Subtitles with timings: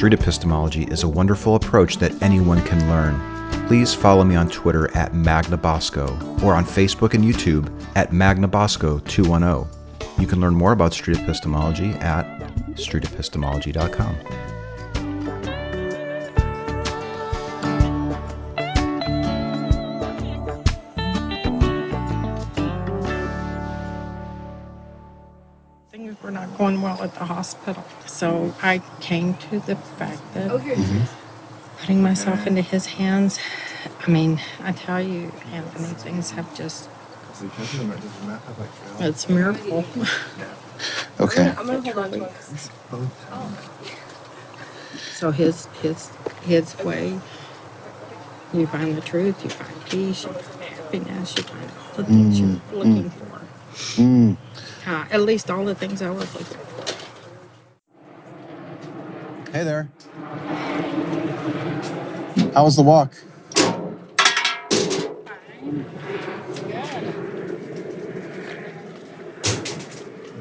[0.00, 3.20] street epistemology is a wonderful approach that anyone can learn.
[3.66, 9.66] Please follow me on Twitter at Magnabosco or on Facebook and YouTube at Magnabosco210.
[10.18, 12.24] You can learn more about street epistemology at
[12.76, 14.16] streetepistemology.com.
[25.90, 27.84] things were not going well at the hospital.
[28.20, 30.50] So I came to the fact that
[31.76, 33.38] putting myself into his hands,
[34.06, 36.90] I mean, I tell you, Anthony, things have just,
[39.00, 39.86] it's a miracle.
[41.20, 41.54] Okay.
[41.58, 42.30] i'm going to hold on
[45.12, 47.22] So his, his, his way,
[48.52, 52.40] you find the truth, you find peace, you find happiness, you find all the things
[52.40, 53.50] you're looking for.
[53.96, 54.38] Mm.
[54.86, 56.69] Uh, at least all the things I was looking for.
[59.52, 59.88] Hey there.
[62.54, 63.12] How was the walk?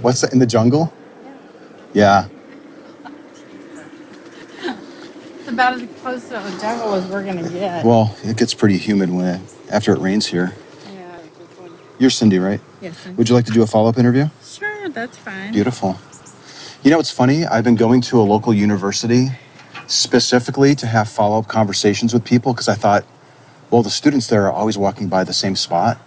[0.01, 0.93] What's that in the jungle?
[1.93, 2.27] Yeah.
[5.39, 7.83] It's about as close to a jungle as we're gonna get.
[7.83, 10.53] Well, it gets pretty humid when it, after it rains here.
[10.93, 11.17] Yeah.
[11.97, 12.61] You're Cindy, right?
[12.79, 13.07] Yes.
[13.17, 14.27] Would you like to do a follow-up interview?
[14.43, 15.51] Sure, that's fine.
[15.51, 15.99] Beautiful.
[16.81, 17.45] You know what's funny?
[17.45, 19.27] I've been going to a local university
[19.87, 23.03] specifically to have follow up conversations with people because I thought,
[23.69, 25.99] well, the students there are always walking by the same spot.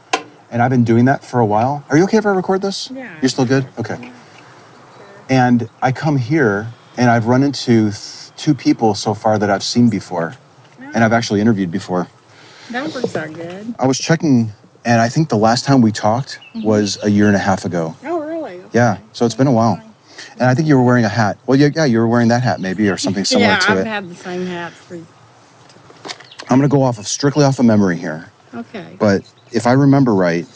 [0.50, 1.84] And I've been doing that for a while.
[1.90, 2.90] Are you okay if I record this?
[2.90, 3.14] Yeah.
[3.20, 3.68] You're still good?
[3.78, 4.10] Okay.
[5.28, 9.62] And I come here and I've run into th- two people so far that I've
[9.62, 10.34] seen before
[10.94, 12.08] and I've actually interviewed before.
[12.70, 13.74] That works out good.
[13.78, 14.50] I was checking
[14.86, 16.62] and I think the last time we talked mm-hmm.
[16.62, 17.94] was a year and a half ago.
[18.04, 18.62] Oh, really?
[18.72, 19.82] Yeah, so it's been a while.
[20.32, 21.38] And I think you were wearing a hat.
[21.46, 23.78] Well, yeah, yeah, you were wearing that hat maybe or something similar yeah, to I've
[23.78, 23.86] it.
[23.86, 24.96] had the same hat for.
[24.96, 28.30] I'm going to go off of strictly off of memory here.
[28.55, 28.96] Okay.
[28.98, 29.22] But
[29.52, 30.46] if I remember right,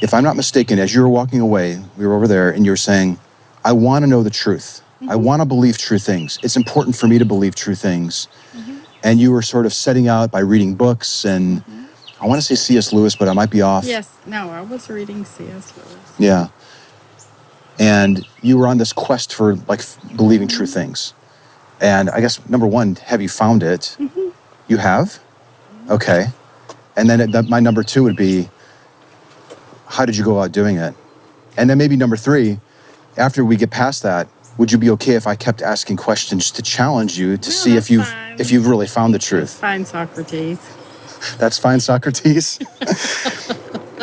[0.00, 2.70] if I'm not mistaken, as you were walking away, we were over there and you
[2.70, 3.18] were saying,
[3.64, 4.82] I want to know the truth.
[5.00, 5.24] I mm-hmm.
[5.24, 6.38] want to believe true things.
[6.42, 8.28] It's important for me to believe true things.
[8.54, 8.78] Mm-hmm.
[9.02, 11.84] And you were sort of setting out by reading books and mm-hmm.
[12.20, 12.92] I want to say C.S.
[12.92, 13.84] Lewis, but I might be off.
[13.84, 14.16] yes.
[14.26, 15.76] No, I was reading C.S.
[15.76, 16.12] Lewis.
[16.18, 16.48] Yeah.
[17.78, 21.12] And you were on this quest for like f- believing true things.
[21.80, 23.96] And I guess number one, have you found it?
[24.00, 24.28] Mm-hmm.
[24.68, 25.18] You have?
[25.90, 26.26] Okay.
[26.96, 28.48] And then that, my number two would be,
[29.86, 30.94] how did you go about doing it?
[31.56, 32.58] And then maybe number three,
[33.18, 36.62] after we get past that, would you be okay if I kept asking questions to
[36.62, 38.40] challenge you to No, see if you've fine.
[38.40, 39.52] if you've really found the truth?
[39.60, 40.58] Fine, Socrates.
[41.38, 42.58] That's fine, Socrates.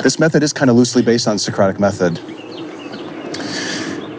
[0.04, 2.20] this method is kind of loosely based on Socratic method.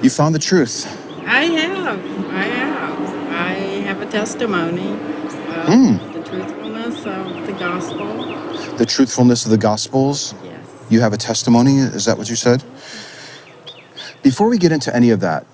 [0.04, 0.86] You found the truth.
[1.26, 2.00] I have.
[2.30, 3.32] I have.
[3.32, 3.52] I
[3.88, 5.96] have a testimony of Hmm.
[6.12, 8.26] the truthfulness of the gospel.
[8.78, 10.34] The truthfulness of the Gospels.
[10.44, 10.66] Yes.
[10.90, 11.78] You have a testimony.
[11.78, 12.64] Is that what you said?
[14.22, 15.46] Before we get into any of that,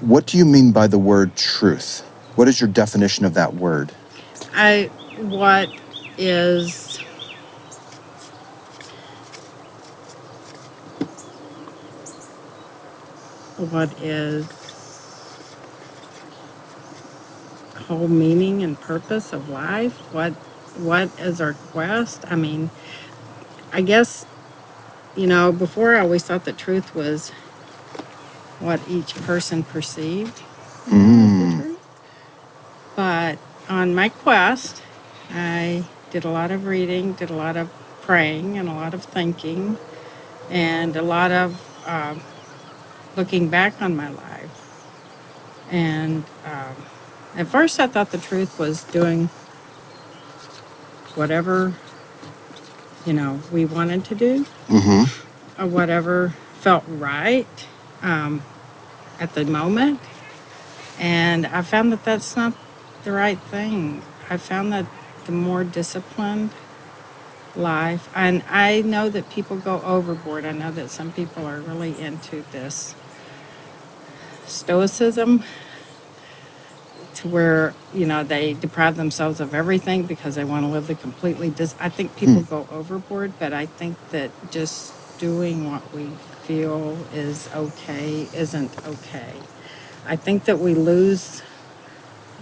[0.00, 2.02] what do you mean by the word truth?
[2.36, 3.92] What is your definition of that word?
[4.54, 4.90] I.
[5.18, 5.70] What
[6.18, 6.85] is.
[13.56, 14.48] What is
[17.76, 20.02] whole meaning and purpose of life?
[20.10, 20.36] What
[20.74, 22.24] what is our quest?
[22.28, 22.72] I mean,
[23.72, 24.24] I guess
[25.14, 27.32] you know, before I always thought that truth was
[28.58, 30.42] what each person perceived
[31.36, 31.88] the truth.
[32.96, 34.82] But on my quest,
[35.30, 39.04] I did a lot of reading, did a lot of praying, and a lot of
[39.04, 39.80] thinking,
[40.48, 42.26] and a lot of um,
[43.16, 44.86] looking back on my life.
[45.70, 46.76] And um,
[47.36, 49.28] at first, I thought the truth was doing
[51.14, 51.74] whatever,
[53.06, 55.62] you know, we wanted to do, Mm-hmm.
[55.62, 57.46] or whatever felt right
[58.02, 58.42] um,
[59.20, 60.00] at the moment.
[60.98, 62.54] And I found that that's not
[63.04, 64.02] the right thing.
[64.30, 64.86] I found that
[65.26, 66.50] the more disciplined
[67.54, 70.44] life, and I know that people go overboard.
[70.44, 72.94] I know that some people are really into this
[74.46, 75.44] stoicism
[77.14, 80.94] to where, you know, they deprive themselves of everything because they want to live the
[80.94, 81.74] completely dis.
[81.80, 86.10] I think people go overboard, but I think that just doing what we
[86.42, 89.40] feel is okay isn't okay.
[90.06, 91.42] I think that we lose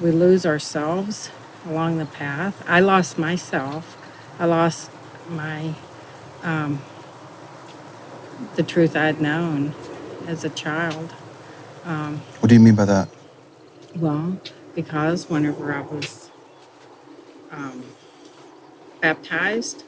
[0.00, 1.30] we lose ourselves
[1.66, 2.62] along the path.
[2.66, 3.96] I lost myself.
[4.38, 4.90] I lost
[5.28, 5.76] my
[6.42, 6.82] um,
[8.56, 9.74] the truth I'd known
[10.26, 11.14] as a child.
[11.84, 13.08] What do you mean by that?
[13.96, 14.38] Well,
[14.75, 16.31] because whenever I was
[17.50, 17.84] um,
[19.00, 19.84] baptized,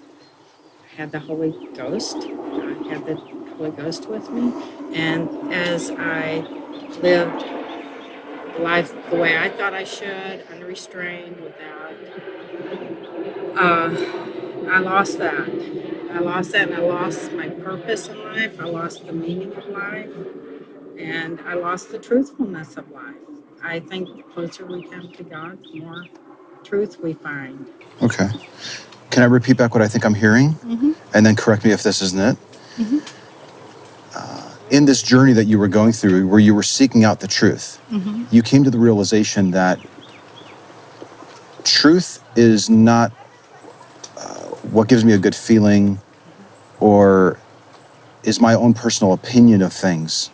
[0.82, 2.16] I had the Holy Ghost.
[2.18, 3.16] I had the
[3.56, 4.52] Holy Ghost with me.
[4.94, 6.46] And as I
[7.02, 7.44] lived
[8.58, 11.94] life the way I thought I should, unrestrained, without,
[13.56, 13.96] uh,
[14.70, 15.48] I lost that.
[16.12, 18.58] I lost that and I lost my purpose in life.
[18.60, 20.10] I lost the meaning of life.
[20.98, 23.14] And I lost the truthfulness of life.
[23.62, 26.06] I think the closer we come to God, the more
[26.64, 27.68] truth we find.
[28.02, 28.28] Okay.
[29.10, 30.50] Can I repeat back what I think I'm hearing?
[30.54, 30.92] Mm-hmm.
[31.14, 32.36] And then correct me if this isn't it.
[32.76, 32.98] Mm-hmm.
[34.68, 37.80] In this journey that you were going through, where you were seeking out the truth,
[37.90, 38.24] Mm-hmm.
[38.32, 39.78] you came to the realization that
[41.62, 43.12] truth is not
[44.72, 46.00] what gives me a good feeling
[46.80, 47.38] or
[48.24, 50.30] is my own personal opinion of things.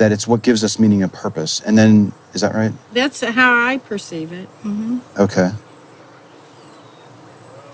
[0.00, 1.60] That it's what gives us meaning and purpose.
[1.60, 2.72] And then, is that right?
[2.94, 4.48] That's how I perceive it.
[4.64, 4.98] Mm-hmm.
[5.18, 5.50] Okay.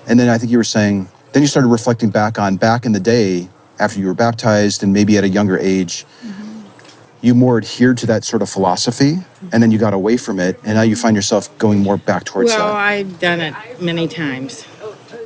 [0.08, 2.90] And then I think you were saying, then you started reflecting back on back in
[2.92, 7.26] the day after you were baptized and maybe at a younger age, Mm-hmm.
[7.26, 9.18] you more adhered to that sort of philosophy
[9.52, 12.24] and then you got away from it and now you find yourself going more back
[12.24, 14.64] towards Well, that I've done it many times,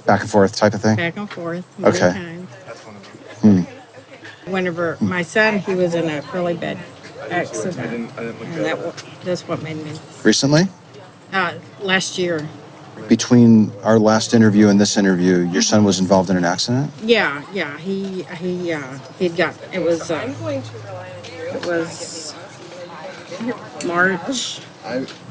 [0.05, 0.97] back and forth type of thing.
[0.97, 2.13] back and forth, many Okay.
[2.13, 2.49] times.
[3.41, 3.63] Hmm.
[4.55, 6.77] Whenever my son, he was in a really bad
[7.31, 8.93] accident, and that wa-
[9.25, 9.93] that's what made me.
[10.25, 10.69] Recently,
[11.33, 11.53] Uh,
[11.83, 12.49] last year,
[13.09, 16.91] between our last interview and this interview, your son was involved in an accident.
[17.05, 18.81] yeah, yeah, he he uh,
[19.19, 22.35] he'd got it was uh, I'm going to rely on you it was
[23.87, 24.61] March.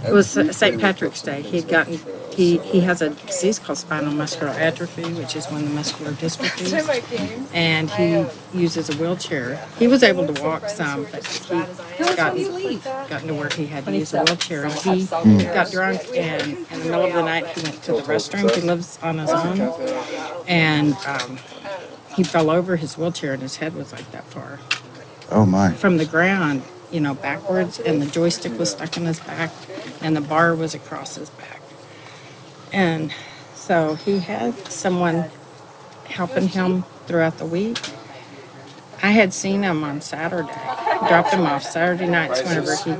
[0.05, 0.79] It was St.
[0.79, 1.41] Patrick's Day.
[1.41, 1.99] He'd gotten
[2.31, 6.11] he he has a disease called spinal muscular atrophy, which is one of the muscular
[6.13, 8.25] dystrophies, and he
[8.57, 9.59] uses a wheelchair.
[9.77, 11.55] He was able to walk some, but he
[12.15, 12.49] gotten
[13.09, 14.65] gotten to where he had to use a wheelchair.
[14.65, 15.05] And he
[15.45, 18.53] got drunk, and in the middle of the night, he went to the restroom.
[18.55, 19.73] He lives on his own,
[20.47, 21.39] and um,
[22.15, 24.59] he fell over his wheelchair, and his head was like that far
[25.31, 25.73] Oh my.
[25.73, 29.51] from the ground, you know, backwards, and the joystick was stuck in his back,
[30.01, 31.61] and the bar was across his back.
[32.71, 33.13] And
[33.55, 35.25] so he had someone
[36.05, 37.79] helping him throughout the week.
[39.01, 40.51] I had seen him on Saturday,
[41.07, 42.91] dropped him off Saturday nights whenever he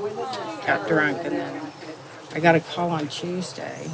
[0.66, 1.62] got drunk, and then
[2.34, 3.90] I got a call on Tuesday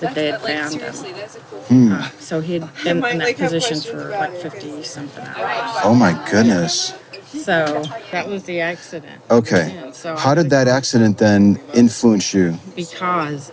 [0.00, 0.94] that they had found him.
[0.94, 1.92] Hmm.
[1.92, 5.80] Uh, so he had been in that position for like 50 something hours.
[5.84, 6.94] Oh my goodness.
[7.34, 9.22] So that was the accident.
[9.30, 9.76] Okay.
[9.78, 12.58] And so How did that accident then influence you?
[12.74, 13.50] because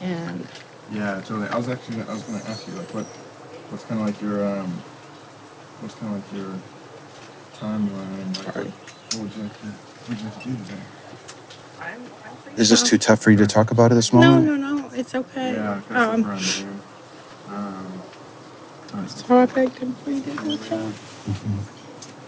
[0.00, 0.50] And
[0.88, 1.48] Yeah, totally.
[1.48, 3.06] I was actually I was gonna ask you like what
[3.68, 4.84] what's kind of like your um
[5.80, 6.62] what's kind of like your
[7.54, 8.66] timeline like what,
[9.12, 10.82] what would you like to what would you like to do today?
[12.56, 14.46] Is this too tough for you to talk about at this no, moment?
[14.46, 15.54] no, no, no, it's okay.
[15.54, 16.82] Yeah, kind of Um, stuff around there.
[17.56, 18.04] Um,
[18.94, 20.92] alright, so I begged him, please, okay,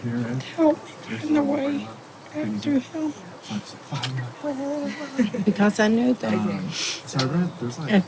[0.01, 0.43] here Ed.
[0.55, 1.95] help me find the way right
[2.33, 2.61] back now.
[2.61, 3.13] to him.
[3.49, 8.03] It's like, Because I knew that um, so I read there's like And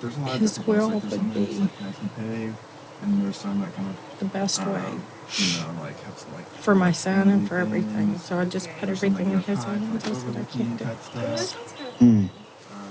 [0.00, 2.14] there's a lot of his different will Like would that just be like nice and
[2.14, 2.58] paved,
[3.00, 5.06] and there's some that kind of the best way um,
[5.38, 8.08] you know like have some like for my son and for everything.
[8.08, 8.24] things.
[8.24, 9.88] So I just put There's some, everything in his hands.
[9.88, 11.02] I like, said, I can't do type it.
[11.04, 11.58] stuff.
[11.98, 12.26] Hmm.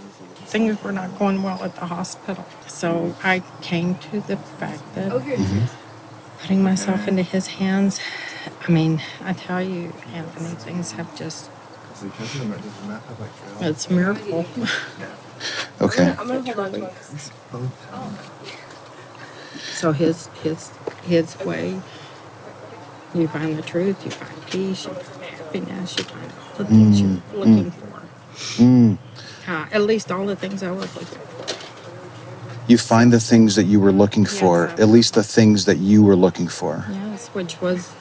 [0.02, 2.48] There's a- Things were not going well at the hospital.
[2.68, 5.12] So I came to the fact that
[6.38, 8.00] putting myself into his hands,
[8.68, 11.52] I mean, I tell you, Anthony, things have just,
[11.94, 12.62] So you can see them, right?
[12.62, 13.62] Does the map have like trails?
[13.62, 14.46] it's a miracle.
[15.82, 16.16] Okay.
[16.18, 16.94] I'm gonna hold on to it.
[17.12, 18.32] These both have
[19.74, 20.72] So his, his,
[21.04, 21.82] his way,
[23.14, 27.02] you find the truth, you find peace, you find happiness, you find all the things
[27.02, 28.10] you're looking for.
[28.58, 28.96] Hmm.
[29.48, 31.46] Uh, at least all the things I was looking for.
[32.68, 34.80] You find the things that you were looking for, Yes.
[34.80, 36.86] at least the things that you were looking for.
[36.92, 37.94] Yes, which was,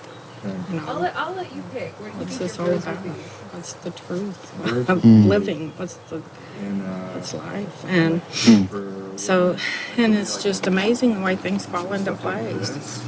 [0.44, 1.92] you I'll let, I'll let you pick.
[2.00, 3.04] Where do you what's think this your all birds would about?
[3.04, 3.10] be?
[3.52, 5.72] What's the truth Birds of would living?
[5.76, 6.22] What's the,
[6.60, 7.84] And uh, what's life?
[7.86, 9.56] And for so,
[9.98, 12.70] and it's just amazing the way things fall into place.
[12.70, 13.04] this,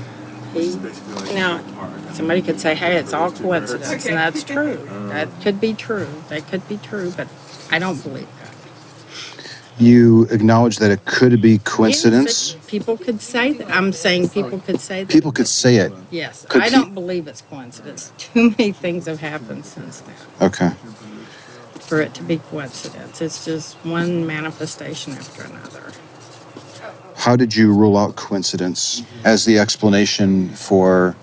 [0.52, 1.92] He, is basically like now, park.
[2.12, 4.14] Somebody could say, hey, it's all those two birds, coincidence, Okay.
[4.14, 4.88] and that's true.
[5.08, 6.08] That could be true.
[6.28, 7.28] That could be true, but
[7.70, 8.43] I don't believe that.
[9.78, 12.54] You acknowledge that it could be Yes, coincidence.
[12.54, 13.70] it- people could say that.
[13.74, 15.12] I'm saying people could say that.
[15.12, 15.92] People could say it.
[16.10, 18.12] Yes, Could I pe- don't believe it's coincidence.
[18.18, 20.70] Too many things have happened since then Okay.
[21.80, 23.20] for it to be coincidence.
[23.20, 25.92] It's just one manifestation after another.
[27.16, 31.16] How did you rule out coincidence as the explanation for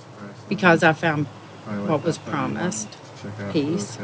[0.49, 1.27] Because I found
[1.87, 2.89] what was promised.
[3.53, 3.97] Peace.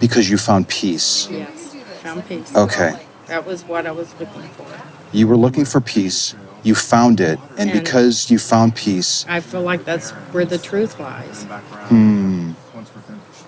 [0.00, 1.28] because you found peace?
[1.30, 2.54] Yes, found peace.
[2.56, 2.94] Okay.
[3.26, 4.66] That was what I was looking for.
[5.12, 9.40] You were looking for peace, you found it, and And- because you found peace, I
[9.40, 11.44] feel like that's where the truth lies.
[11.88, 13.44] hmm, Once we're finished,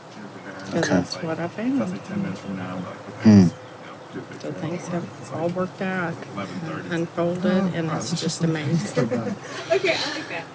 [0.66, 0.94] Because Okay.
[0.96, 1.80] that's what I found.
[1.80, 2.76] that's like ten minutes from now.
[3.22, 3.46] hmm,
[4.40, 6.14] So things have all worked out,
[6.90, 9.08] unfolded, and it's just amazing.
[9.72, 10.46] Okay, I like that.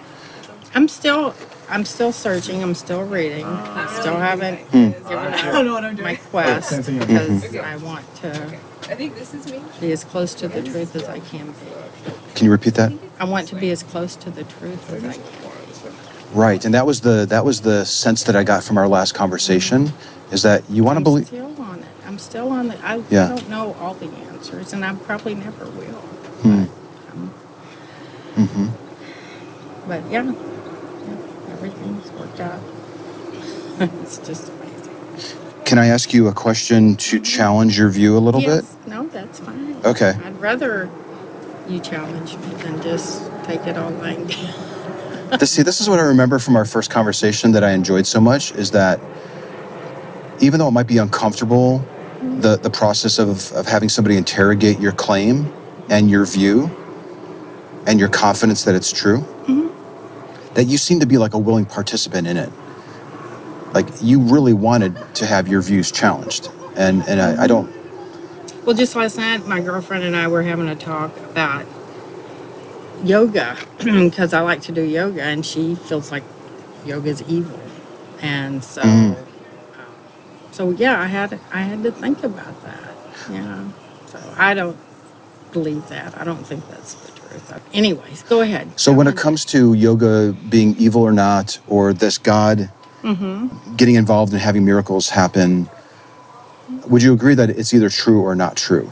[0.76, 1.36] I'm still,
[1.70, 2.62] I'm still searching.
[2.64, 3.46] I'm still reading.
[3.46, 4.90] I still haven't Hmm.
[4.90, 5.04] given
[5.52, 6.18] don't know what I'm up my doing.
[6.30, 7.00] quest Same thing.
[7.00, 8.60] because I want to
[8.90, 9.64] I think this is me.
[9.80, 11.56] be as close to the truth as I can be.
[12.34, 12.92] can you repeat that?
[13.20, 15.90] I want to be as close to the truth as I can be.
[16.32, 19.14] Right, and that was the that was the sense that I got from our last
[19.14, 19.92] conversation,
[20.32, 21.28] is that you want to I'm believe.
[21.28, 21.88] still on it.
[22.06, 22.86] I'm still on the.
[22.86, 23.30] I, Yeah.
[23.30, 26.02] Don't know all the answers, and I probably never will.
[26.42, 26.64] Hmm.
[27.12, 27.34] Um,
[28.36, 28.68] hmm
[29.88, 30.32] But yeah,
[31.08, 31.16] yeah
[31.52, 32.62] everything's worked out.
[33.80, 34.69] it's just amazing.
[35.70, 39.38] Can I ask you a question to challenge your view a little yes, no, that's
[39.38, 39.76] fine.
[39.86, 40.16] Okay.
[40.26, 40.90] I'd rather
[41.68, 45.38] you challenge me than just take it all lying down.
[45.40, 48.20] This, see, this is what I remember from our first conversation that I enjoyed so
[48.20, 49.00] much is that
[50.40, 52.42] even though it might be uncomfortable, mm-hmm.
[52.42, 55.54] the the process of of having somebody interrogate your claim
[55.88, 56.68] and your view
[57.86, 60.54] and your confidence that it's true, mm-hmm.
[60.56, 62.50] that you seem to be like a willing participant in it.
[63.74, 67.72] Like you really wanted to have your views challenged, and and I, I don't.
[68.66, 71.66] Well, just last night, my girlfriend and I were having a talk about
[73.04, 76.24] yoga because I like to do yoga, and she feels like
[76.86, 77.60] yoga's evil,
[78.22, 79.18] and so, Mm.
[79.18, 79.96] um,
[80.52, 82.96] so yeah, I had I had to think about that.
[83.32, 83.66] Yeah,
[84.08, 84.78] so I don't
[85.54, 86.18] believe that.
[86.20, 87.54] I don't think that's the truth.
[87.74, 88.80] Anyways, go ahead.
[88.80, 92.72] So when it comes to yoga being evil or not, or this God
[93.04, 93.76] Mm-hmm.
[93.78, 95.70] getting involved in having miracles happen,
[96.88, 98.90] would you agree that it's either true or not true?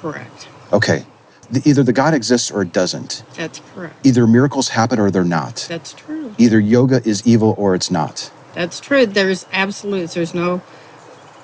[0.00, 0.48] correct.
[0.72, 1.04] Okay.
[1.50, 3.24] The, either the God exists or it doesn't.
[3.34, 4.06] That's correct.
[4.06, 5.66] Either miracles happen or they're not.
[5.68, 6.34] That's true.
[6.38, 8.30] Either yoga is evil or it's not.
[8.54, 9.04] That's true.
[9.06, 10.14] There's absolutes.
[10.14, 10.62] There's no.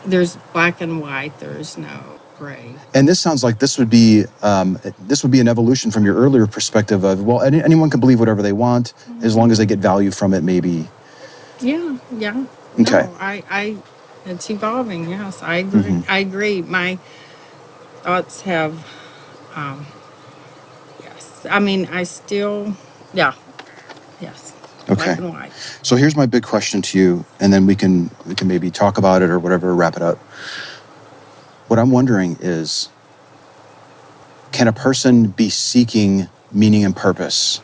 [0.04, 1.38] There's black and white.
[1.40, 2.15] There's no.
[2.94, 6.14] And this sounds like this would be um, this would be an evolution from your
[6.16, 9.66] earlier perspective of well, any, anyone can believe whatever they want as long as they
[9.66, 10.42] get value from it.
[10.42, 10.88] Maybe.
[11.60, 12.46] Yeah, yeah.
[12.80, 12.92] Okay.
[13.06, 13.76] No, I, I,
[14.26, 15.08] it's evolving.
[15.08, 15.80] Yes, I agree.
[15.82, 16.04] Mhm.
[16.08, 16.62] I agree.
[16.62, 16.98] My
[18.02, 18.72] thoughts have,
[19.54, 19.86] um,
[21.02, 21.46] yes.
[21.48, 22.74] I mean, I still,
[23.14, 23.34] yeah,
[24.20, 24.52] yes.
[24.88, 24.94] Okay.
[24.94, 25.52] Black and white.
[25.82, 28.98] So here's my big question to you, and then we can we can maybe talk
[28.98, 30.18] about it or whatever, wrap it up.
[31.68, 32.88] What I'm wondering is,
[34.52, 37.60] can a person be seeking meaning and purpose,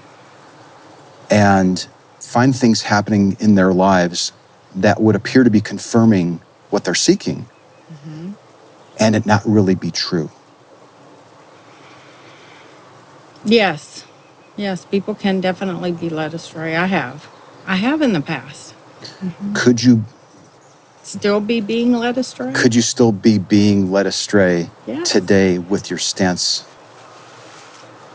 [1.31, 1.87] and
[2.21, 4.33] find things happening in their lives
[4.77, 6.41] that would appear to be confirming
[6.71, 7.47] what they're seeking,
[7.93, 8.33] mm-hmm.
[8.99, 10.31] and it not really be true?
[13.45, 14.05] Yes,
[14.57, 14.85] yes.
[14.85, 16.77] People can definitely be led astray.
[16.77, 17.29] I have,
[17.67, 18.75] I have in the past.
[19.55, 20.05] Could you
[21.03, 22.53] Still be being led astray.
[22.55, 25.11] could you still be being led astray Yes.
[25.13, 26.65] today with your stance?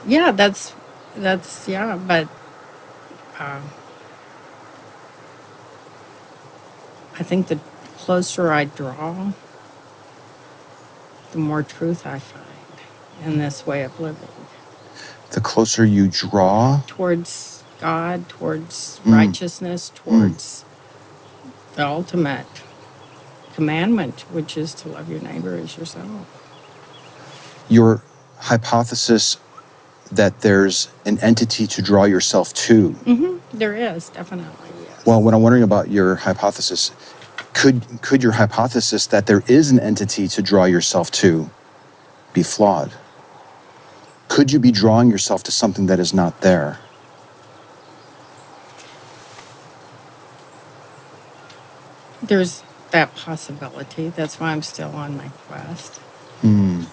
[0.08, 0.74] Yeah, that's
[1.16, 2.28] that's yeah, but
[3.40, 3.62] uh,
[7.20, 7.60] I think the
[8.00, 9.32] closer I draw,
[11.32, 12.44] the more truth I find
[13.26, 14.30] in this way of living
[15.32, 19.14] The closer you draw, towards God, towards Mm.
[19.14, 20.66] righteousness, towards
[21.76, 22.48] the ultimate
[23.58, 26.06] commandment, which is to love your neighbor as yourself.
[27.70, 28.04] your
[28.38, 29.38] hypothesis
[30.12, 32.92] that there's an entity to draw yourself to.
[32.92, 33.58] Mm-hmm.
[33.58, 35.04] There is definitely yes.
[35.08, 36.92] Well, what I'm wondering about your hypothesis,
[37.54, 41.50] could could your hypothesis that there is an entity to draw yourself to
[42.34, 42.92] be flawed?
[44.28, 46.78] Could you be drawing yourself to something that is not there?
[52.28, 54.10] there's that possibility.
[54.10, 56.00] That's why I'm still on my quest.
[56.42, 56.84] Hmm.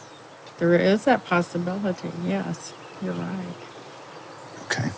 [0.59, 2.13] There is that possibility.
[2.23, 3.55] Yes, you're right.
[4.65, 4.91] Okay.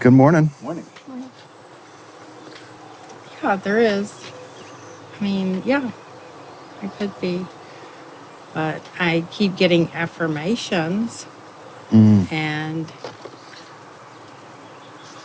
[0.00, 0.50] Good morning.
[0.62, 0.86] Morning.
[3.42, 4.24] Yeah, there is.
[5.20, 5.90] I mean, yeah,
[6.82, 7.46] I could be
[8.54, 11.26] but I keep getting affirmations
[11.90, 12.30] Mm.
[12.32, 12.92] and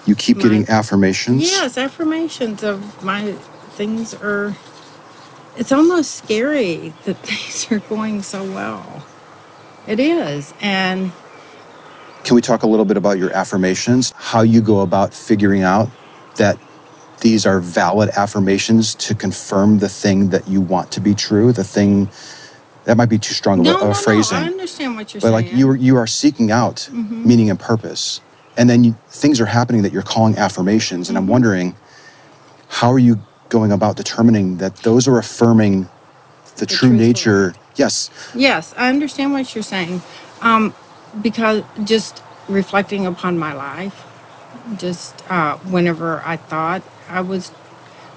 [0.06, 1.44] You keep My- getting affirmations.
[1.44, 3.36] yes, affirmations of my
[3.80, 4.56] things are
[5.58, 9.04] it's almost scary that things are going so well.
[9.88, 10.54] It is.
[10.62, 11.12] And
[12.26, 14.14] Can we talk a little bit about your affirmations?
[14.18, 15.90] How you go about figuring out
[16.38, 16.58] that
[17.22, 21.66] these are valid affirmations to confirm the thing that you want to be true, the
[21.66, 22.10] thing
[22.86, 24.38] that might be too strong of no, a, no, a no, phrasing.
[24.38, 25.46] I understand what you're but saying.
[25.46, 27.26] like you are, you are seeking out Mhm.
[27.26, 28.22] meaning and purpose
[28.58, 31.32] and then you, things are happening that you're calling affirmations and i'm Mhm.
[31.32, 31.76] wondering
[32.70, 33.18] how are you
[33.50, 35.90] going about determining that those are affirming
[36.56, 37.56] the, The true nature.
[37.76, 38.10] yes.
[38.34, 40.02] Yes, I understand what you're saying.
[40.42, 40.76] Um,
[41.22, 44.08] because just reflecting upon my life,
[44.78, 47.52] just uh, whenever I thought I was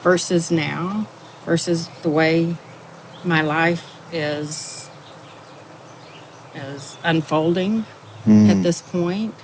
[0.03, 1.09] versus now,
[1.45, 2.59] versus the way
[3.25, 4.91] my life is
[6.55, 7.87] is unfolding
[8.49, 9.35] at Mm, this point,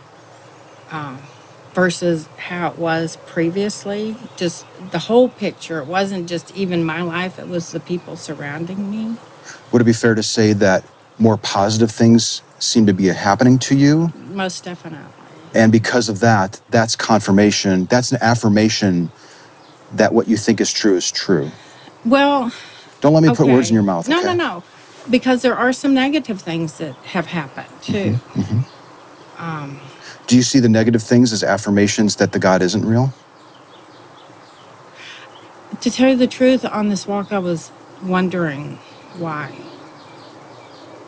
[0.90, 1.21] um,
[1.75, 4.17] versus how it was previously.
[4.37, 5.79] Just the whole picture.
[5.81, 9.17] It wasn't just even my life; it was the people surrounding me.
[9.73, 10.85] would it be fair to say that
[11.19, 15.11] more positive things seem to be happening to you Most definitely.
[15.55, 19.11] and because of that that's confirmation that's an affirmation
[19.95, 21.51] that what you think is true is true
[22.05, 22.53] Well,
[23.01, 24.65] don't let me put words in your mouth No, okay no, no.
[25.11, 28.21] Because there are some negative things that have happened too.
[28.37, 28.65] Mhm.
[29.39, 29.88] Um,
[30.28, 33.12] do you see the negative things as affirmations that the god isn't real
[35.80, 37.70] to tell you the truth, on this walk, I was
[38.04, 38.78] wondering
[39.18, 39.50] why.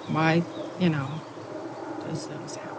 [0.08, 0.44] Why,
[0.80, 1.08] you know,
[2.06, 2.76] does those happen.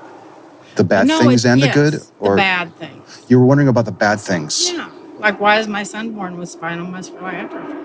[0.76, 3.26] the bad no, things and yes, the good or the bad things.
[3.30, 4.92] you were wondering about the bad things Yeah.
[5.20, 7.76] Like, why is my son born with spinal muscular atrophy?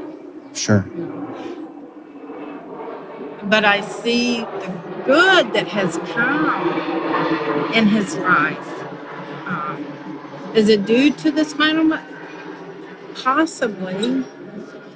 [0.55, 0.88] sure
[3.47, 6.87] But I see the good that has come
[7.75, 8.85] in his life.
[9.47, 9.87] Um,
[10.55, 11.99] is it due to the spinal?
[13.15, 14.25] Possibly.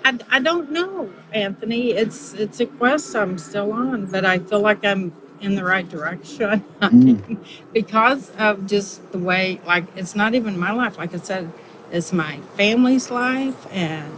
[0.04, 1.92] I, I don't know, Anthony.
[1.92, 5.88] It's it's a quest I'm still on, but I feel like I'm in the right
[5.88, 7.38] direction Mm.
[7.72, 9.60] because of just the way.
[9.66, 10.98] Like it's not even my life.
[10.98, 11.52] Like I said,
[11.92, 14.12] it's my family's life, and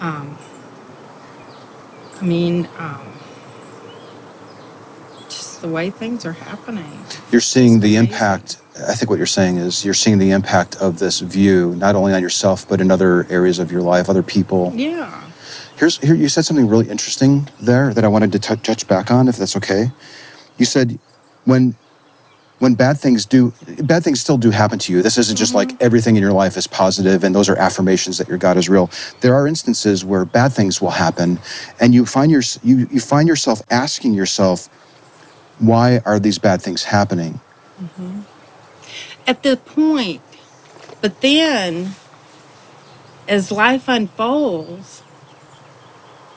[0.00, 0.36] um,
[2.20, 3.15] I mean, um,
[5.56, 6.84] just the way things are happening.
[7.32, 10.98] you're seeing the impact i think what you're saying is you're seeing the impact of
[10.98, 14.70] this view not only on yourself but in other areas of your life other people.
[14.74, 15.10] Yeah.
[15.76, 19.10] here's here you said something really interesting there that i wanted to tou- touch back
[19.10, 19.90] on if that's okay.
[20.58, 20.98] You said
[21.44, 21.74] when
[22.58, 23.52] when bad things do
[23.84, 25.02] bad things still do happen to you.
[25.02, 25.86] This isn't just like mm-hmm.
[25.86, 28.90] everything in your life is positive and those are affirmations that your god is real.
[29.20, 31.38] There are instances where bad things will happen
[31.80, 34.68] and you find your you, you find yourself asking yourself
[35.58, 37.42] why are these bad things happening
[39.26, 40.24] At the point,
[41.00, 41.96] but then
[43.28, 45.04] as life unfolds,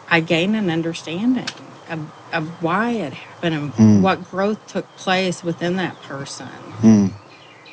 [0.10, 1.48] I gain an understanding
[1.88, 4.02] of, of why it happened and Mm.
[4.04, 7.14] what growth took place within that person Mm,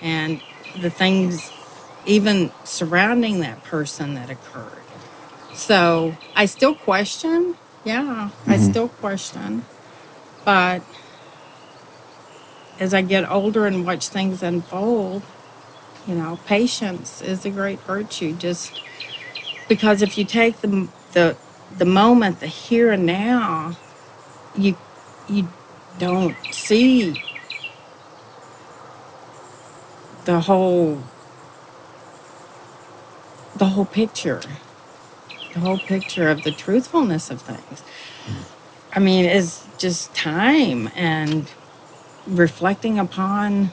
[0.01, 0.43] and
[0.75, 1.53] the things
[2.07, 4.85] even surrounding that person that occurred.
[5.53, 7.57] So I still question.
[7.85, 8.71] Yeah, I Mhm.
[8.71, 9.67] still question.
[10.45, 10.85] But
[12.79, 15.29] as I get older and watch things unfold,
[16.05, 18.35] you know, patience is a great virtue.
[18.35, 18.75] Just
[19.69, 21.39] because if you take the the
[21.71, 23.79] the moment, the here and now,
[24.55, 24.79] you
[25.27, 25.51] you
[25.97, 27.23] don't see
[30.25, 31.05] the whole
[33.55, 34.61] the whole picture
[35.53, 37.85] the whole picture of the truthfulness of things
[38.93, 41.55] i mean it's just time and
[42.27, 43.73] reflecting upon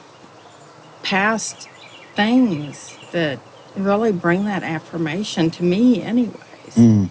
[1.02, 1.68] past
[2.16, 3.40] things that
[3.76, 7.10] really bring that affirmation to me anyways mm.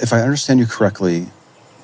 [0.00, 1.26] if i understand you correctly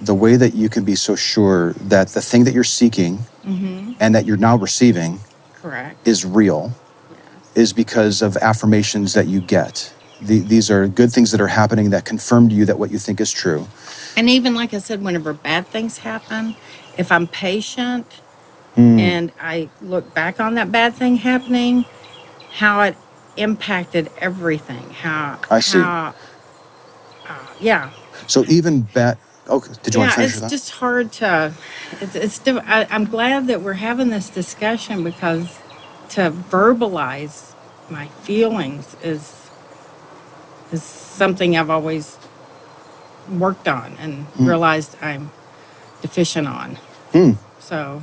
[0.03, 3.93] the way that you can be so sure that the thing that you're seeking mm-hmm
[4.01, 5.21] and that you're now receiving
[5.55, 6.73] correct is real
[7.11, 9.95] yes is because of affirmations that you get.
[10.25, 12.99] The, these are good things that are happening that confirm to you that what you
[12.99, 13.69] think is true.
[14.17, 16.57] and even like i said whenever bad things happen
[16.99, 18.15] if i'm patient
[18.77, 21.87] Mm, and I look back on that bad thing happening,
[22.49, 22.99] how it
[23.37, 24.91] impacted everything.
[24.91, 25.79] How I see.
[25.79, 26.15] How,
[27.29, 27.93] uh, yeah,
[28.29, 29.19] So even bad.
[29.49, 30.51] Okay, did you want to finish It's that?
[30.51, 31.55] just hard to.
[32.01, 32.41] It's it's.
[32.49, 35.63] I, I'm glad that we're having this discussion because
[36.11, 37.55] to verbalize
[37.89, 39.44] my feelings is
[40.75, 42.19] is something I've always
[43.31, 44.47] worked on and Hmm.
[44.49, 45.31] realized I'm
[46.03, 46.79] deficient on.
[47.13, 47.33] Hmm.
[47.61, 48.03] So,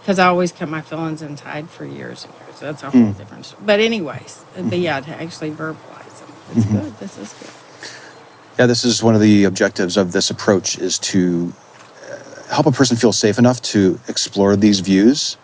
[0.00, 2.60] because I always kept my feelings inside for years and years.
[2.60, 3.02] That's a Hmm.
[3.04, 3.46] whole different.
[3.46, 3.62] story.
[3.66, 6.78] But anyways, but yeah, to actually verbalize them, it's Mm-hmm.
[6.78, 6.98] good.
[6.98, 7.50] This is good.
[8.58, 11.54] Yeah, this is one of the objectives of this approach is to
[12.10, 15.36] uh, help a person feel safe enough to explore these views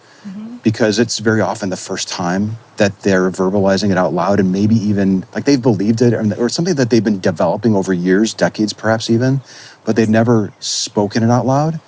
[0.63, 4.75] because it's very often the first time that they're verbalizing it out loud and maybe
[4.75, 8.73] even like they've believed it or, or something that they've been developing over years, decades
[8.73, 9.41] perhaps even,
[9.85, 11.81] but they've never spoken it out loud.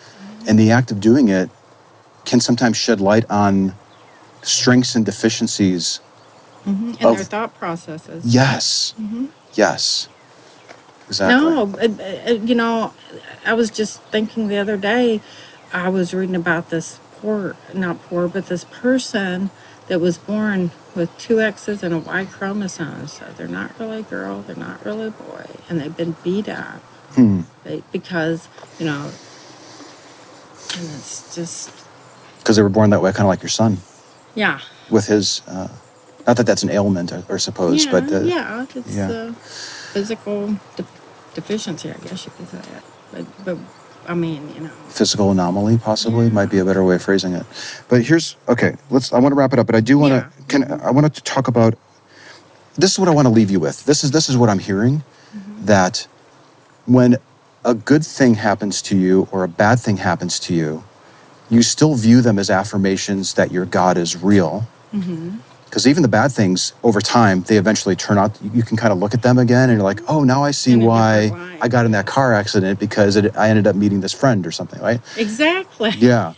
[0.46, 1.50] And the act of doing it
[2.24, 3.74] can sometimes shed light on
[4.42, 6.00] strengths and deficiencies.
[6.66, 8.24] And Of- their thought processes.
[8.24, 8.94] Yes.
[9.54, 10.08] Yes.
[11.08, 11.50] Exactly.
[11.50, 11.88] No, uh,
[12.28, 12.92] uh, you know,
[13.46, 15.20] I was just thinking the other day,
[15.72, 19.50] I was reading about this poor, not poor, but this person
[19.86, 23.06] that was born with two X's and a Y chromosome.
[23.08, 26.48] So they're not really a girl, they're not really a boy, and they've been beat
[26.48, 26.82] up
[27.14, 27.42] Hmm.
[27.64, 29.10] they, because, you know,
[30.78, 31.70] and it's just,
[32.38, 33.78] Because they were born that way, kind of like your son.
[34.34, 34.60] yeah.
[34.90, 35.68] with his uh,
[36.26, 39.10] not that that's an ailment I, I suppose yeah, but uh, yeah, it's yeah.
[39.10, 40.86] a physical de-
[41.34, 42.84] deficiency, I guess you could say it.
[43.10, 43.58] But, but,
[44.08, 46.32] I mean, you know, physical anomaly possibly Yeah.
[46.32, 47.46] might be a better way of phrasing it.
[47.88, 50.16] But here's okay let's i want to wrap it up but i do want to
[50.16, 50.46] Yeah.
[50.48, 51.74] can i want to talk about
[52.76, 53.84] this is what i want to leave you with.
[53.84, 55.02] This is this is what i'm hearing
[55.36, 55.66] mm-hmm.
[55.66, 56.06] that
[56.86, 57.16] when
[57.64, 60.82] a good thing happens to you or a bad thing happens to you
[61.50, 65.36] you still view them as affirmations that your god is real mm-hmm.
[65.68, 68.98] Because even the bad things over time they eventually turn out you can kind of
[68.98, 71.84] look at them again and you're like oh now i see a why i got
[71.84, 75.00] in that car accident because it, i ended up meeting this friend or something right?
[75.16, 75.90] Exactly.
[75.98, 76.34] yeah.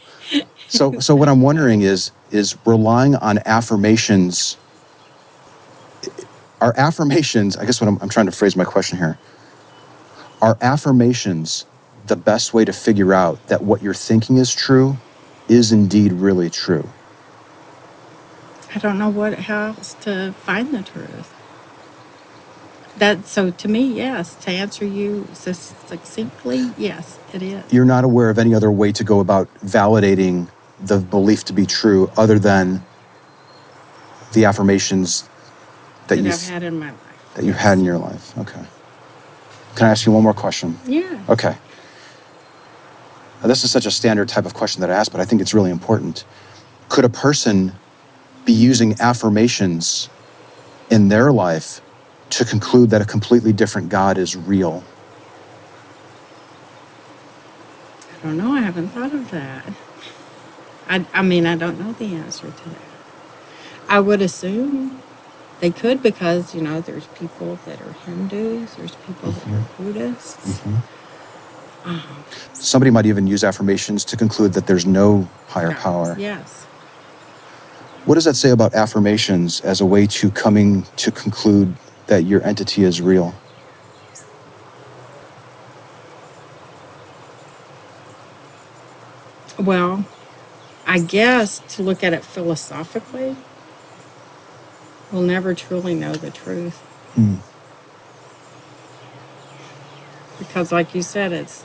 [0.68, 4.56] So so what i'm wondering is is relying on affirmations
[6.60, 9.18] are affirmations i guess what i'm, I'm trying to phrase my question here
[10.42, 11.66] are affirmations
[12.06, 14.96] the best way to figure out that what you're thinking is true
[15.48, 16.88] is indeed really true
[18.74, 21.33] I don't know what how else to find the truth.
[22.98, 24.35] That so to me, yes.
[24.37, 27.72] To answer you succinctly, yes, it is.
[27.72, 30.48] you're not aware of any other way to go about validating
[30.80, 32.83] the belief to be true other than
[34.33, 35.28] the affirmations
[36.09, 37.35] that, that you I've had in my life.
[37.35, 38.37] that you've had in your life.
[38.38, 38.62] Okay.
[39.76, 40.78] Can I ask you one more question?
[40.87, 41.22] Yeah.
[41.28, 41.56] Okay.
[43.42, 45.40] Now, this is such a standard type of question that I ask, but I think
[45.42, 46.24] it's really important.
[46.88, 47.72] Could a person
[48.44, 50.09] be using affirmations
[50.90, 51.81] in their life
[52.31, 54.83] to conclude that a completely different God is real?
[58.22, 58.53] I don't know.
[58.53, 59.64] I haven't thought of that.
[60.88, 62.83] I I mean, I don't know the answer to that.
[63.88, 65.03] I would assume
[65.61, 69.85] they could because you know there's people that are Hindus, there's people that are mm-hmm.
[69.85, 70.59] Buddhists.
[70.61, 71.88] Mm-hmm.
[71.88, 72.03] Um,
[72.55, 76.14] Somebody might even use affirmations to conclude that there's no higher power.
[76.18, 76.66] Yes.
[78.04, 82.42] What does that say about affirmations as a way to coming to conclude that your
[82.44, 83.34] entity is real?
[89.58, 90.04] Well,
[90.86, 93.36] I guess to look at it philosophically,
[95.12, 96.78] we'll never truly know the truth.
[97.14, 97.36] Hmm.
[100.38, 101.64] Because like you said, it's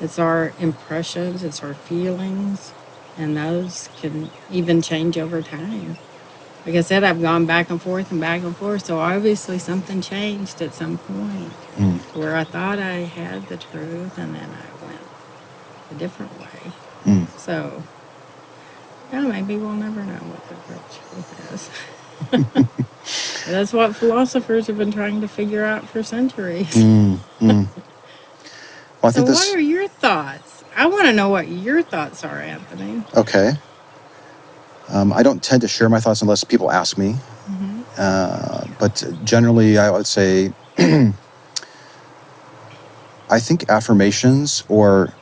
[0.00, 2.72] it's our impressions, it's our feelings,
[3.16, 5.98] and those can even change over time.
[6.66, 10.00] Like I said, I've gone back and forth and back and forth, so obviously something
[10.02, 11.98] changed at some point Hmm.
[12.12, 15.10] where I thought I had the truth and then I went
[15.90, 16.76] a different way.
[17.04, 17.24] Hmm.
[17.36, 17.86] So,
[19.12, 21.70] yeah, maybe we'll never know what the real truth is.
[23.46, 26.74] That's what philosophers have been trying to figure out for centuries.
[26.74, 27.16] Hmm.
[27.40, 27.64] Hmm.
[29.02, 30.51] Well, I So, think what are your thoughts?
[30.76, 33.02] I want to know what your thoughts are, Anthony.
[33.14, 33.52] Okay.
[34.88, 37.12] Um, I don't tend to share my thoughts unless people ask me.
[37.12, 37.82] Mm-hmm.
[37.96, 41.12] Uh, but generally, I would say I
[43.40, 45.12] think affirmations, or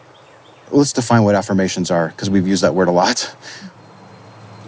[0.71, 3.35] let's define what affirmations are, because we've used that word a lot.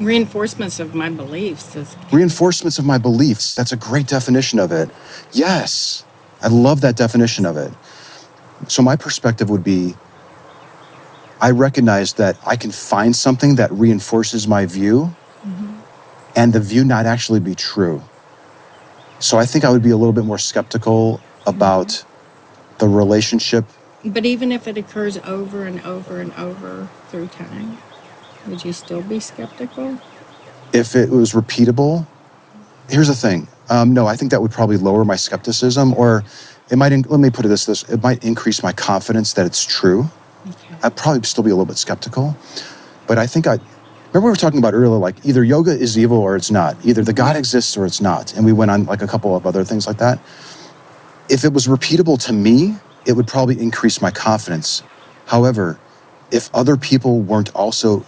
[0.00, 3.54] Reinforcements of my beliefs is Reinforcements of my beliefs.
[3.54, 4.90] That's a great definition of it.
[5.32, 6.04] Yes.
[6.40, 7.72] I love that definition of it.
[8.68, 9.94] So, my perspective would be
[11.42, 15.14] I recognize that I can find something that reinforces my view
[16.36, 18.00] and the view not actually be true.
[19.18, 22.04] So, I think I would be a little bit more skeptical about
[22.78, 23.64] the relationship.
[24.04, 27.78] But even if it occurs over and over and over through time,
[28.48, 29.98] would you still be skeptical?
[30.72, 32.06] If it was repeatable,
[32.88, 33.48] here's the thing.
[33.68, 36.24] Um, no, I think that would probably lower my skepticism, or
[36.70, 39.64] it might, let me put it this, this, it might increase my confidence that it's
[39.64, 40.06] true.
[40.82, 42.36] I'd probably still be a little bit skeptical,
[43.06, 43.58] but I think I,
[44.08, 46.76] remember we were talking about earlier, like either yoga is evil or it's not.
[46.84, 47.38] Either the God mm-hmm.
[47.38, 48.34] exists or it's not.
[48.34, 50.18] And we went on like a couple of other things like that.
[51.28, 54.82] If it was repeatable to me, it would probably increase my confidence.
[55.26, 55.78] However,
[56.30, 58.04] if other people weren't also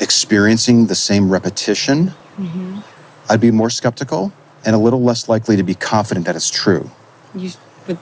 [0.00, 2.78] experiencing the same repetition, mm-hmm.
[3.28, 4.32] I'd be more skeptical
[4.64, 6.90] and a little less likely to be confident that it's true.
[7.34, 7.50] You
[7.86, 7.98] would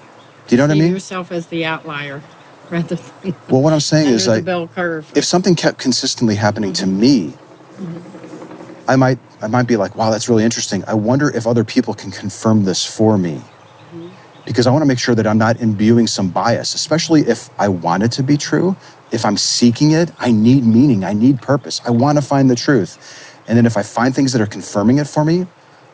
[0.47, 0.93] Do you know what I mean?
[0.93, 2.23] yourself as the outlier
[2.71, 5.11] rather than Well, what I'm saying under is the like bell curve.
[5.15, 7.01] if something kept consistently happening to mm-hmm.
[7.01, 8.91] me, mm-hmm.
[8.91, 10.85] I might I might be like, wow, that's really interesting.
[10.87, 13.35] I wonder if other people can confirm this for me.
[13.35, 14.09] Mm-hmm.
[14.47, 17.69] Because I want to make sure that I'm not imbuing some bias, especially if I
[17.69, 18.77] want it to be true.
[19.11, 21.81] If I'm seeking it, I need meaning, I need purpose.
[21.85, 22.99] I want to find the truth.
[23.47, 25.47] And then if I find things that are confirming it for me,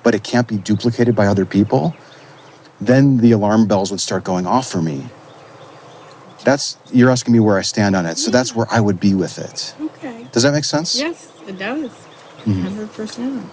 [0.02, 1.94] but it can't be duplicated by other people,
[2.80, 5.04] then the alarm bells would start going off for me.
[6.44, 8.18] That's you're asking me where I stand on it.
[8.18, 9.74] So that's where I would be with it.
[9.80, 10.26] okay.
[10.32, 10.96] Does that make sense?
[10.96, 11.90] Yes, it does.
[12.44, 12.66] Mm-hmm.
[12.66, 13.44] 100%.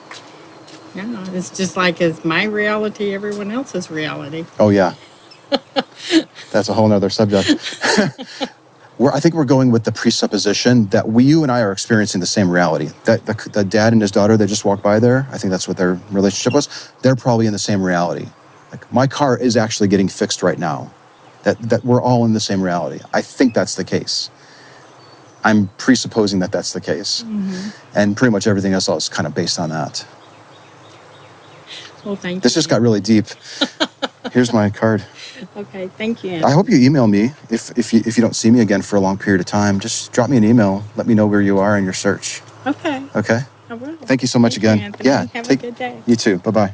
[0.95, 4.45] Yeah, it's just like it's my reality, everyone else's reality.
[4.59, 4.95] Oh yeah.
[6.51, 7.49] That's a whole nother subject.
[8.97, 12.21] we're, I think we're going with the presupposition that we, you and I are experiencing
[12.21, 12.89] the same reality.
[13.05, 15.67] That the, the dad and his daughter that just walked by there, I think that's
[15.67, 16.91] what their relationship was.
[17.03, 18.27] They're probably in the same reality.
[18.71, 20.91] Like my car is actually getting fixed right now.
[21.43, 22.99] That that we're all in the same reality.
[23.13, 24.29] I think that's the case.
[25.43, 27.69] I'm presupposing that that's the case, mm-hmm.
[27.97, 30.05] and pretty much everything else is kind of based on that.
[32.03, 32.41] Well, thank you.
[32.41, 32.59] This you.
[32.59, 33.25] just got really deep.
[34.31, 35.03] Here's my card.
[35.55, 36.43] Okay, thank you.
[36.43, 38.95] I hope you email me if, if, you, if you don't see me again for
[38.95, 39.79] a long period of time.
[39.79, 40.83] Just drop me an email.
[40.95, 42.41] Let me know where you are in your search.
[42.65, 43.41] Okay, Okay?
[43.69, 43.95] I will.
[43.97, 44.79] Thank you so much Thank again.
[44.79, 45.09] Anthony.
[45.09, 45.25] Yeah.
[45.33, 46.01] Have take, a good day.
[46.05, 46.37] You too.
[46.39, 46.73] Bye bye.